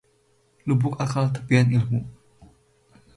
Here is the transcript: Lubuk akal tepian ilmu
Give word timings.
Lubuk 0.67 0.95
akal 1.05 1.27
tepian 1.35 1.67
ilmu 1.77 2.01